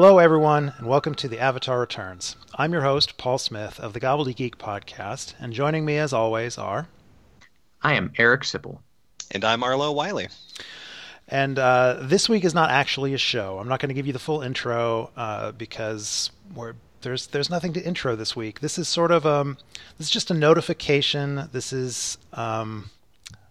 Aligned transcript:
Hello, 0.00 0.18
everyone, 0.18 0.74
and 0.78 0.86
welcome 0.86 1.16
to 1.16 1.26
the 1.26 1.40
Avatar 1.40 1.80
Returns. 1.80 2.36
I'm 2.54 2.72
your 2.72 2.82
host, 2.82 3.18
Paul 3.18 3.36
Smith 3.36 3.80
of 3.80 3.94
the 3.94 4.00
Gobbledygook 4.00 4.54
podcast, 4.54 5.34
and 5.40 5.52
joining 5.52 5.84
me, 5.84 5.98
as 5.98 6.12
always, 6.12 6.56
are. 6.56 6.86
I 7.82 7.94
am 7.94 8.12
Eric 8.16 8.42
Sipple. 8.42 8.78
And 9.32 9.44
I'm 9.44 9.64
Arlo 9.64 9.90
Wiley. 9.90 10.28
And 11.26 11.58
uh, 11.58 11.96
this 12.00 12.28
week 12.28 12.44
is 12.44 12.54
not 12.54 12.70
actually 12.70 13.12
a 13.12 13.18
show. 13.18 13.58
I'm 13.58 13.66
not 13.66 13.80
going 13.80 13.88
to 13.88 13.94
give 13.94 14.06
you 14.06 14.12
the 14.12 14.20
full 14.20 14.40
intro 14.40 15.10
uh, 15.16 15.50
because 15.50 16.30
there's 17.00 17.26
there's 17.26 17.50
nothing 17.50 17.72
to 17.72 17.84
intro 17.84 18.14
this 18.14 18.36
week. 18.36 18.60
This 18.60 18.78
is 18.78 18.86
sort 18.86 19.10
of 19.10 19.26
um 19.26 19.58
this 19.98 20.06
is 20.06 20.12
just 20.12 20.30
a 20.30 20.34
notification. 20.34 21.48
This 21.50 21.72
is 21.72 22.18
um 22.34 22.90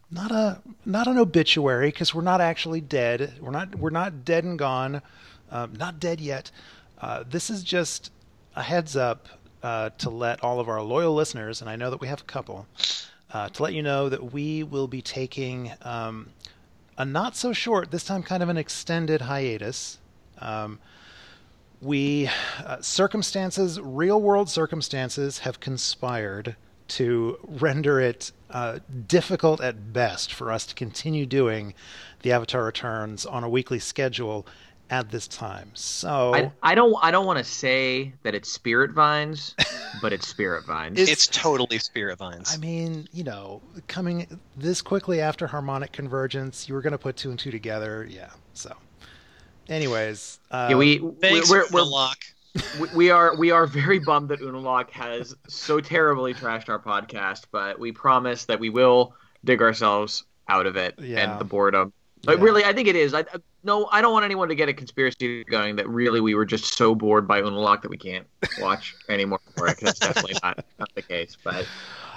not 0.09 0.31
a 0.31 0.61
not 0.85 1.07
an 1.07 1.17
obituary 1.17 1.89
because 1.89 2.15
we're 2.15 2.21
not 2.21 2.39
actually 2.39 2.79
dead. 2.79 3.33
We're 3.41 3.51
not 3.51 3.75
we're 3.75 3.89
not 3.89 4.23
dead 4.23 4.45
and 4.45 4.57
gone. 4.57 5.01
Um, 5.51 5.73
not 5.73 5.99
dead 5.99 6.19
yet. 6.19 6.51
Uh, 6.99 7.23
this 7.27 7.49
is 7.49 7.63
just 7.63 8.11
a 8.55 8.63
heads 8.63 8.95
up 8.95 9.27
uh, 9.63 9.89
to 9.97 10.09
let 10.09 10.43
all 10.43 10.59
of 10.59 10.67
our 10.69 10.81
loyal 10.81 11.13
listeners, 11.13 11.61
and 11.61 11.69
I 11.69 11.75
know 11.75 11.89
that 11.89 12.01
we 12.01 12.07
have 12.07 12.21
a 12.21 12.25
couple, 12.25 12.67
uh, 13.31 13.49
to 13.49 13.63
let 13.63 13.73
you 13.73 13.83
know 13.83 14.09
that 14.09 14.33
we 14.33 14.63
will 14.63 14.87
be 14.87 15.01
taking 15.01 15.71
um, 15.81 16.29
a 16.97 17.05
not 17.05 17.35
so 17.35 17.53
short, 17.53 17.91
this 17.91 18.03
time 18.03 18.23
kind 18.23 18.41
of 18.41 18.49
an 18.49 18.57
extended 18.57 19.21
hiatus. 19.21 19.99
Um, 20.39 20.79
we 21.81 22.29
uh, 22.65 22.81
circumstances, 22.81 23.79
real 23.79 24.21
world 24.21 24.49
circumstances, 24.49 25.39
have 25.39 25.59
conspired 25.59 26.55
to 26.87 27.37
render 27.43 27.99
it 27.99 28.31
uh, 28.49 28.79
difficult 29.07 29.61
at 29.61 29.93
best 29.93 30.33
for 30.33 30.51
us 30.51 30.65
to 30.65 30.73
continue 30.73 31.25
doing 31.25 31.73
the 32.21 32.31
Avatar 32.31 32.63
Returns 32.63 33.25
on 33.25 33.43
a 33.43 33.49
weekly 33.49 33.79
schedule 33.79 34.47
at 34.89 35.09
this 35.11 35.27
time. 35.27 35.71
So 35.73 36.33
I, 36.33 36.51
I 36.63 36.75
don't 36.75 36.95
I 37.01 37.11
don't 37.11 37.25
want 37.25 37.37
to 37.39 37.43
say 37.43 38.13
that 38.23 38.35
it's 38.35 38.51
Spirit 38.51 38.91
Vines, 38.91 39.55
but 40.01 40.13
it's 40.13 40.27
Spirit 40.27 40.65
Vines. 40.65 40.99
It's, 40.99 41.11
it's, 41.11 41.27
totally 41.27 41.79
Spirit 41.79 42.17
Vines. 42.17 42.53
I 42.53 42.57
mean, 42.57 43.07
you 43.11 43.23
know, 43.23 43.61
coming 43.87 44.39
this 44.55 44.81
quickly 44.81 45.21
after 45.21 45.47
harmonic 45.47 45.91
convergence, 45.91 46.67
you 46.67 46.75
were 46.75 46.81
going 46.81 46.91
to 46.91 46.97
put 46.97 47.17
two 47.17 47.29
and 47.29 47.39
two 47.39 47.51
together. 47.51 48.07
Yeah. 48.09 48.29
So, 48.53 48.75
anyways, 49.69 50.39
uh, 50.51 50.67
yeah, 50.71 50.77
we 50.77 50.97
thanks 51.21 51.49
we're, 51.49 51.65
we're, 51.71 51.83
we're 51.83 52.07
we, 52.79 52.87
we 52.95 53.09
are 53.09 53.35
we 53.37 53.51
are 53.51 53.67
very 53.67 53.99
bummed 53.99 54.29
that 54.29 54.39
Unalaq 54.39 54.89
has 54.91 55.35
so 55.47 55.79
terribly 55.79 56.33
trashed 56.33 56.69
our 56.69 56.79
podcast, 56.79 57.45
but 57.51 57.79
we 57.79 57.91
promise 57.91 58.45
that 58.45 58.59
we 58.59 58.69
will 58.69 59.13
dig 59.43 59.61
ourselves 59.61 60.23
out 60.49 60.65
of 60.65 60.75
it 60.75 60.95
yeah. 60.99 61.19
and 61.19 61.39
the 61.39 61.45
boredom. 61.45 61.93
But 62.27 62.39
yeah. 62.39 62.43
really, 62.43 62.65
I 62.65 62.73
think 62.73 62.89
it 62.89 62.97
is. 62.97 63.13
I, 63.13 63.23
no, 63.63 63.85
I 63.85 64.01
don't 64.01 64.11
want 64.11 64.25
anyone 64.25 64.49
to 64.49 64.55
get 64.55 64.67
a 64.67 64.73
conspiracy 64.73 65.45
going 65.45 65.77
that 65.77 65.87
really 65.87 66.19
we 66.19 66.35
were 66.35 66.43
just 66.43 66.77
so 66.77 66.93
bored 66.93 67.25
by 67.25 67.41
Unalaq 67.41 67.83
that 67.83 67.89
we 67.89 67.95
can't 67.95 68.27
watch 68.59 68.97
anymore. 69.09 69.39
That's 69.55 69.97
definitely 69.97 70.35
not, 70.43 70.65
not 70.77 70.89
the 70.93 71.03
case. 71.03 71.37
But 71.41 71.65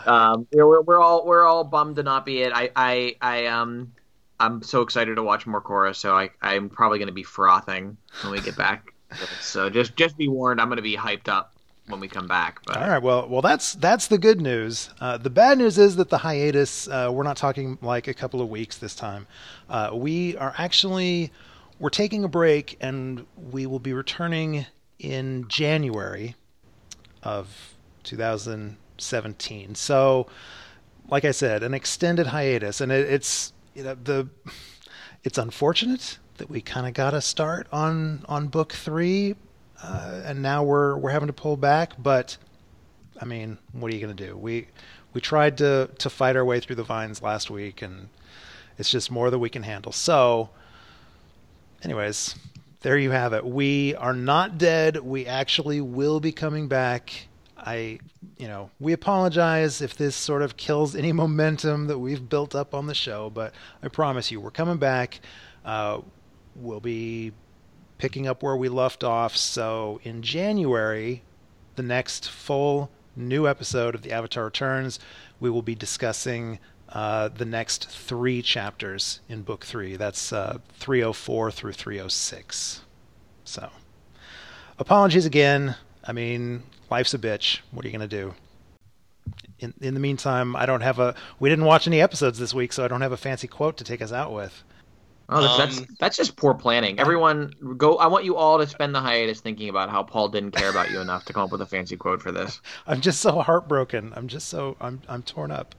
um, 0.06 0.48
we're, 0.52 0.80
we're 0.80 1.00
all 1.00 1.24
we're 1.24 1.46
all 1.46 1.62
bummed 1.62 1.94
to 1.94 2.02
not 2.02 2.26
be 2.26 2.42
it. 2.42 2.52
I 2.52 2.72
I, 2.74 3.16
I 3.22 3.46
um 3.46 3.92
I'm 4.40 4.64
so 4.64 4.82
excited 4.82 5.14
to 5.14 5.22
watch 5.22 5.46
more 5.46 5.62
Korra, 5.62 5.94
so 5.94 6.16
I 6.16 6.30
I'm 6.42 6.70
probably 6.70 6.98
going 6.98 7.06
to 7.06 7.14
be 7.14 7.22
frothing 7.22 7.96
when 8.24 8.32
we 8.32 8.40
get 8.40 8.56
back. 8.56 8.92
so 9.40 9.70
just 9.70 9.94
just 9.94 10.18
be 10.18 10.26
warned, 10.26 10.60
I'm 10.60 10.66
going 10.66 10.78
to 10.78 10.82
be 10.82 10.96
hyped 10.96 11.28
up 11.28 11.54
when 11.90 12.00
we 12.00 12.08
come 12.08 12.26
back. 12.26 12.60
But. 12.66 12.76
All 12.76 12.88
right. 12.88 13.02
Well, 13.02 13.28
well, 13.28 13.42
that's 13.42 13.74
that's 13.74 14.06
the 14.06 14.18
good 14.18 14.40
news. 14.40 14.90
Uh, 15.00 15.18
the 15.18 15.30
bad 15.30 15.58
news 15.58 15.78
is 15.78 15.96
that 15.96 16.08
the 16.08 16.18
hiatus. 16.18 16.88
Uh, 16.88 17.10
we're 17.12 17.24
not 17.24 17.36
talking 17.36 17.78
like 17.82 18.08
a 18.08 18.14
couple 18.14 18.40
of 18.40 18.48
weeks 18.48 18.78
this 18.78 18.94
time. 18.94 19.26
Uh, 19.68 19.90
we 19.92 20.36
are 20.36 20.54
actually 20.58 21.32
we're 21.78 21.90
taking 21.90 22.24
a 22.24 22.28
break, 22.28 22.76
and 22.80 23.26
we 23.50 23.66
will 23.66 23.78
be 23.78 23.92
returning 23.92 24.66
in 24.98 25.48
January 25.48 26.36
of 27.22 27.74
2017. 28.04 29.74
So, 29.74 30.26
like 31.08 31.24
I 31.24 31.30
said, 31.30 31.62
an 31.62 31.74
extended 31.74 32.28
hiatus, 32.28 32.80
and 32.80 32.92
it, 32.92 33.08
it's 33.10 33.52
you 33.74 33.84
know 33.84 33.94
the 33.94 34.28
it's 35.24 35.38
unfortunate 35.38 36.18
that 36.36 36.50
we 36.50 36.60
kind 36.60 36.86
of 36.86 36.94
got 36.94 37.14
a 37.14 37.20
start 37.20 37.66
on 37.72 38.24
on 38.28 38.48
book 38.48 38.72
three, 38.72 39.36
uh, 39.82 40.22
and 40.24 40.42
now 40.42 40.62
we're 40.62 40.96
we're 40.96 41.10
having 41.10 41.28
to 41.28 41.32
pull 41.32 41.56
back. 41.56 41.92
But 41.98 42.36
I 43.20 43.24
mean, 43.24 43.58
what 43.72 43.90
are 43.90 43.94
you 43.94 44.00
going 44.00 44.16
to 44.16 44.26
do? 44.26 44.36
We 44.36 44.68
we 45.12 45.20
tried 45.20 45.58
to 45.58 45.90
to 45.98 46.10
fight 46.10 46.36
our 46.36 46.44
way 46.44 46.60
through 46.60 46.76
the 46.76 46.84
vines 46.84 47.22
last 47.22 47.50
week, 47.50 47.82
and 47.82 48.08
it's 48.78 48.90
just 48.90 49.10
more 49.10 49.30
than 49.30 49.40
we 49.40 49.50
can 49.50 49.62
handle. 49.62 49.92
So 49.92 50.50
anyways, 51.82 52.34
there 52.80 52.96
you 52.96 53.10
have 53.10 53.32
it. 53.32 53.44
We 53.44 53.94
are 53.96 54.14
not 54.14 54.58
dead. 54.58 54.98
We 54.98 55.26
actually 55.26 55.80
will 55.80 56.20
be 56.20 56.32
coming 56.32 56.68
back. 56.68 57.28
I, 57.58 57.98
you 58.38 58.48
know, 58.48 58.70
we 58.80 58.94
apologize 58.94 59.82
if 59.82 59.96
this 59.96 60.16
sort 60.16 60.40
of 60.40 60.56
kills 60.56 60.96
any 60.96 61.12
momentum 61.24 61.88
that 61.88 61.98
we've 61.98 62.26
built 62.26 62.54
up 62.54 62.74
on 62.74 62.86
the 62.86 62.94
show, 62.94 63.30
but 63.30 63.54
I 63.82 63.88
promise 63.88 64.30
you, 64.30 64.40
we're 64.40 64.50
coming 64.50 64.78
back. 64.78 65.20
Uh, 65.64 66.00
we'll 66.56 66.80
be 66.80 67.32
picking 68.00 68.26
up 68.26 68.42
where 68.42 68.56
we 68.56 68.70
left 68.70 69.04
off. 69.04 69.36
So 69.36 70.00
in 70.02 70.22
January, 70.22 71.22
the 71.76 71.82
next 71.82 72.30
full 72.30 72.90
new 73.14 73.46
episode 73.46 73.94
of 73.94 74.00
the 74.00 74.10
Avatar 74.10 74.44
Returns, 74.46 74.98
we 75.38 75.50
will 75.50 75.60
be 75.60 75.74
discussing 75.74 76.58
uh, 76.88 77.28
the 77.28 77.44
next 77.44 77.90
three 77.90 78.40
chapters 78.40 79.20
in 79.28 79.42
book 79.42 79.66
three. 79.66 79.96
That's 79.96 80.32
uh, 80.32 80.60
304 80.78 81.50
through 81.50 81.74
306. 81.74 82.80
So, 83.44 83.68
apologies 84.78 85.26
again. 85.26 85.76
I 86.02 86.12
mean, 86.12 86.62
life's 86.90 87.12
a 87.12 87.18
bitch. 87.18 87.60
What 87.70 87.84
are 87.84 87.88
you 87.88 87.98
going 87.98 88.08
to 88.08 88.16
do? 88.16 88.34
In, 89.58 89.74
in 89.82 89.92
the 89.92 90.00
meantime, 90.00 90.56
I 90.56 90.64
don't 90.64 90.80
have 90.80 90.98
a. 90.98 91.14
We 91.38 91.50
didn't 91.50 91.66
watch 91.66 91.86
any 91.86 92.00
episodes 92.00 92.38
this 92.38 92.54
week, 92.54 92.72
so 92.72 92.82
I 92.82 92.88
don't 92.88 93.02
have 93.02 93.12
a 93.12 93.18
fancy 93.18 93.46
quote 93.46 93.76
to 93.76 93.84
take 93.84 94.00
us 94.00 94.10
out 94.10 94.32
with. 94.32 94.64
Oh, 95.30 95.40
that's, 95.40 95.54
um, 95.54 95.58
that's 95.58 95.98
that's 95.98 96.16
just 96.16 96.36
poor 96.36 96.54
planning. 96.54 96.98
Everyone, 96.98 97.54
go! 97.78 97.96
I 97.96 98.06
want 98.08 98.24
you 98.24 98.36
all 98.36 98.58
to 98.58 98.66
spend 98.66 98.94
the 98.94 99.00
hiatus 99.00 99.40
thinking 99.40 99.68
about 99.68 99.88
how 99.88 100.02
Paul 100.02 100.28
didn't 100.28 100.50
care 100.52 100.68
about 100.68 100.90
you 100.90 101.00
enough 101.00 101.24
to 101.26 101.32
come 101.32 101.44
up 101.44 101.52
with 101.52 101.60
a 101.62 101.66
fancy 101.66 101.96
quote 101.96 102.20
for 102.20 102.32
this. 102.32 102.60
I'm 102.86 103.00
just 103.00 103.20
so 103.20 103.40
heartbroken. 103.40 104.12
I'm 104.16 104.28
just 104.28 104.48
so 104.48 104.76
I'm 104.80 105.02
I'm 105.08 105.22
torn 105.22 105.50
up. 105.52 105.74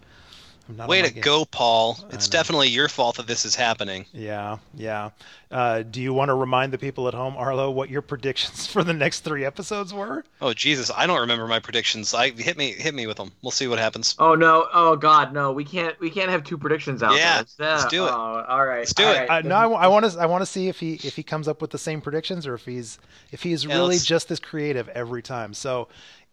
Way 0.88 1.01
to 1.01 1.11
go, 1.11 1.45
Paul. 1.45 1.99
It's 2.11 2.27
definitely 2.27 2.69
your 2.69 2.88
fault 2.88 3.17
that 3.17 3.27
this 3.27 3.45
is 3.45 3.55
happening. 3.55 4.05
Yeah, 4.13 4.57
yeah. 4.73 5.09
Uh, 5.49 5.83
do 5.83 6.01
you 6.01 6.13
want 6.13 6.29
to 6.29 6.33
remind 6.33 6.72
the 6.72 6.77
people 6.77 7.09
at 7.09 7.13
home, 7.13 7.35
Arlo, 7.35 7.69
what 7.69 7.89
your 7.89 8.01
predictions 8.01 8.67
for 8.72 8.83
the 8.83 8.94
next 8.94 9.22
three 9.22 9.44
episodes 9.44 9.94
were? 9.94 10.23
Oh 10.41 10.53
Jesus, 10.53 10.89
I 10.95 11.07
don't 11.07 11.19
remember 11.19 11.45
my 11.45 11.59
predictions. 11.59 12.13
I 12.13 12.29
hit 12.29 12.57
me, 12.57 12.72
hit 12.72 12.94
me 12.94 13.05
with 13.05 13.17
them. 13.17 13.31
We'll 13.41 13.51
see 13.51 13.67
what 13.67 13.77
happens. 13.77 14.16
Oh 14.17 14.33
no, 14.33 14.67
oh 14.73 14.95
God, 14.95 15.33
no. 15.33 15.51
We 15.51 15.66
can't, 15.66 15.99
we 15.99 16.09
can't 16.09 16.29
have 16.29 16.44
two 16.45 16.57
predictions 16.57 17.03
out. 17.03 17.16
Yeah, 17.16 17.43
there. 17.57 17.72
let's 17.72 17.85
do 17.85 18.05
it. 18.05 18.11
Oh, 18.11 18.45
all 18.47 18.66
right, 18.66 18.79
let's 18.79 18.93
do 18.93 19.03
all 19.03 19.11
it. 19.11 19.29
Right. 19.29 19.45
Uh, 19.45 19.47
no, 19.47 19.75
I 19.75 19.88
want 19.88 20.09
to, 20.09 20.19
I 20.19 20.25
want 20.25 20.41
to 20.41 20.45
see 20.45 20.69
if 20.69 20.79
he, 20.79 20.93
if 20.93 21.16
he 21.16 21.23
comes 21.23 21.49
up 21.49 21.61
with 21.61 21.72
the 21.72 21.78
same 21.78 21.99
predictions 21.99 22.47
or 22.47 22.53
if 22.53 22.63
he's, 22.63 22.97
if 23.31 23.43
he's 23.43 23.66
yeah, 23.66 23.75
really 23.75 23.95
let's... 23.95 24.05
just 24.05 24.31
as 24.31 24.39
creative 24.39 24.88
every 24.89 25.22
time. 25.22 25.53
So 25.53 25.89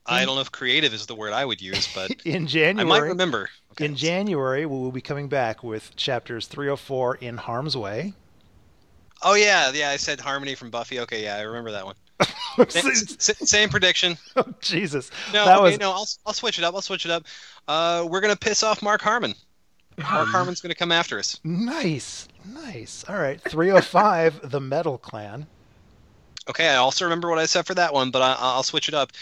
I 0.08 0.24
don't 0.24 0.36
know 0.36 0.40
if 0.40 0.50
creative 0.50 0.94
is 0.94 1.06
the 1.06 1.14
word 1.14 1.32
I 1.32 1.44
would 1.44 1.60
use, 1.60 1.88
but 1.94 2.10
in 2.24 2.46
January, 2.46 2.80
I 2.80 3.00
might 3.00 3.06
remember. 3.06 3.50
Okay. 3.72 3.84
In 3.84 3.96
January, 3.96 4.66
we 4.66 4.76
will 4.76 4.92
be 4.92 5.00
coming 5.00 5.28
back 5.28 5.62
with 5.62 5.94
chapters 5.96 6.46
304 6.46 7.16
in 7.16 7.36
Harm's 7.36 7.76
Way. 7.76 8.14
Oh 9.22 9.34
yeah, 9.34 9.70
yeah. 9.72 9.90
I 9.90 9.96
said 9.96 10.20
Harmony 10.20 10.54
from 10.54 10.70
Buffy. 10.70 11.00
Okay, 11.00 11.24
yeah, 11.24 11.36
I 11.36 11.42
remember 11.42 11.72
that 11.72 11.84
one. 11.84 11.94
same, 12.68 12.94
same, 12.94 13.68
prediction. 13.68 14.16
Oh, 14.36 14.44
Jesus. 14.60 15.10
No, 15.32 15.44
that 15.44 15.56
okay, 15.58 15.70
was... 15.70 15.78
no. 15.78 15.90
I'll 15.90 16.08
I'll 16.26 16.32
switch 16.32 16.58
it 16.58 16.64
up. 16.64 16.74
I'll 16.74 16.82
switch 16.82 17.04
it 17.04 17.10
up. 17.10 17.24
Uh, 17.66 18.06
we're 18.08 18.20
gonna 18.20 18.36
piss 18.36 18.62
off 18.62 18.82
Mark 18.82 19.00
Harmon. 19.00 19.34
Mark 19.98 20.28
Harmon's 20.28 20.60
gonna 20.60 20.74
come 20.74 20.92
after 20.92 21.18
us. 21.18 21.40
Nice, 21.42 22.28
nice. 22.44 23.04
All 23.08 23.18
right, 23.18 23.40
305, 23.40 24.50
the 24.50 24.60
Metal 24.60 24.96
Clan. 24.96 25.46
Okay, 26.48 26.68
I 26.68 26.76
also 26.76 27.04
remember 27.04 27.28
what 27.28 27.38
I 27.38 27.46
said 27.46 27.66
for 27.66 27.74
that 27.74 27.92
one, 27.92 28.10
but 28.10 28.22
I, 28.22 28.56
will 28.56 28.62
switch 28.62 28.88
it 28.88 28.94
up. 28.94 29.12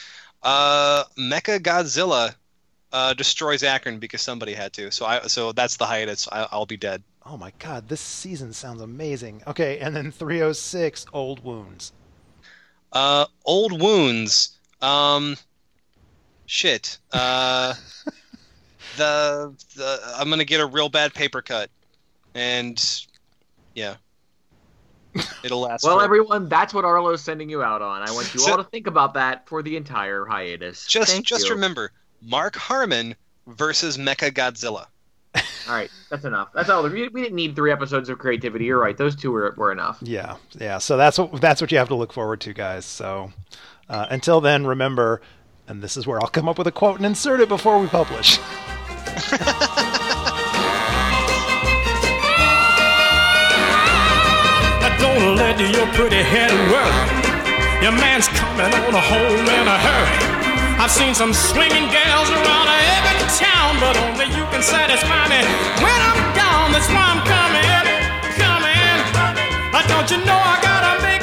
Uh, 0.43 1.05
Mecha 1.19 1.59
Godzilla 1.59 2.35
uh, 2.93 3.15
destroys 3.15 3.63
Akron 3.63 3.99
because 3.99 4.23
somebody 4.23 4.55
had 4.55 4.73
to. 4.75 4.91
So 4.91 5.07
I 5.07 5.21
so 5.23 5.53
that's 5.53 5.77
the 5.77 5.87
hiatus. 5.87 6.29
I, 6.31 6.47
will 6.57 6.67
be 6.67 6.77
dead. 6.77 7.03
Oh 7.25 7.37
my 7.37 7.53
god, 7.59 7.89
this 7.89 8.01
season 8.01 8.53
sounds 8.53 8.81
amazing. 8.81 9.43
Okay, 9.47 9.79
and 9.79 9.95
then 9.95 10.13
306 10.13 11.07
Old 11.13 11.45
Wounds. 11.45 11.93
Uh, 12.93 13.27
Old 13.45 13.81
Wounds. 13.81 14.57
Um, 14.81 15.37
shit. 16.47 16.99
Uh, 17.13 17.75
the 18.97 19.53
the 19.75 20.01
I'm 20.17 20.31
gonna 20.31 20.45
get 20.45 20.61
a 20.61 20.67
real 20.67 20.89
bad 20.89 21.13
paper 21.15 21.43
cut, 21.43 21.71
and 22.35 22.83
yeah. 23.75 23.97
It'll 25.45 25.61
last. 25.61 25.85
well, 25.85 25.99
for... 25.99 26.05
everyone, 26.05 26.49
that's 26.49 26.75
what 26.75 26.85
Arlo's 26.85 27.23
sending 27.23 27.49
you 27.51 27.63
out 27.63 27.83
on. 27.83 28.03
I 28.03 28.11
want 28.13 28.33
you 28.35 28.41
so, 28.41 28.53
all 28.53 28.57
to 28.59 28.65
think 28.65 28.87
about 28.87 29.15
that 29.15 29.49
for 29.49 29.63
the 29.63 29.77
entire 29.77 30.25
hiatus. 30.25 30.87
Just, 30.87 31.13
Thank 31.13 31.27
just 31.27 31.49
you. 31.49 31.55
remember, 31.55 31.93
Mark 32.23 32.57
Harmon 32.57 33.15
versus 33.47 33.99
Mecha 33.99 34.31
Godzilla. 34.31 34.87
All 35.69 35.75
right, 35.75 35.91
that's 36.11 36.25
enough. 36.25 36.49
That's 36.55 36.71
all. 36.71 36.83
We, 36.89 37.09
we 37.09 37.23
didn't 37.23 37.35
need 37.35 37.57
three 37.57 37.73
episodes 37.73 38.09
of 38.09 38.19
creativity. 38.19 38.67
You're 38.67 38.81
right; 38.81 38.97
those 38.97 39.17
two 39.17 39.33
were, 39.33 39.53
were 39.57 39.73
enough. 39.73 39.99
Yeah, 40.01 40.37
yeah. 40.59 40.79
So 40.79 40.97
that's 40.97 41.19
what 41.19 41.41
that's 41.41 41.61
what 41.61 41.73
you 41.73 41.79
have 41.79 41.89
to 41.89 41.95
look 41.95 42.13
forward 42.13 42.41
to, 42.43 42.55
guys. 42.55 42.85
So 42.85 43.33
uh, 43.89 44.07
until 44.09 44.41
then, 44.41 44.67
remember, 44.67 45.21
and 45.69 45.83
this 45.83 45.97
is 45.97 46.07
where 46.07 46.21
I'll 46.21 46.29
come 46.29 46.49
up 46.49 46.59
with 46.59 46.67
a 46.67 46.73
quote 46.73 46.97
and 46.97 47.07
insert 47.07 47.41
it 47.41 47.49
before 47.49 47.79
we 47.79 47.89
publish. 47.89 48.39
let 55.37 55.61
your 55.61 55.87
pretty 55.93 56.23
head 56.23 56.53
worry. 56.73 57.05
Your 57.85 57.93
man's 57.93 58.29
coming 58.29 58.73
on 58.73 58.93
a 58.95 59.05
home 59.13 59.47
in 59.47 59.67
a 59.69 59.79
hurry. 59.87 60.17
I've 60.81 60.91
seen 60.91 61.15
some 61.15 61.33
swinging 61.33 61.89
gals 61.93 62.29
around 62.33 62.69
every 62.97 63.21
town, 63.37 63.77
but 63.81 63.95
only 64.09 64.27
you 64.37 64.45
can 64.53 64.63
satisfy 64.63 65.29
me 65.29 65.41
when 65.85 66.01
I'm 66.11 66.21
gone. 66.37 66.73
That's 66.73 66.89
why 66.89 67.05
I'm 67.13 67.23
coming, 67.25 67.85
coming. 68.41 68.67
Don't 69.89 70.11
you 70.11 70.19
know 70.27 70.35
I 70.35 70.59
gotta 70.61 71.16